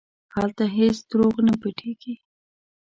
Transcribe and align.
هلته 0.35 0.63
هېڅ 0.77 0.97
دروغ 1.09 1.35
نه 1.47 1.53
پټېږي. 1.61 2.13